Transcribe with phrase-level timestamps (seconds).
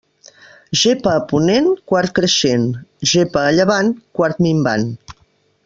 [0.83, 2.65] Gepa a ponent, quart creixent;
[3.13, 4.89] gepa a llevant, quart minvant.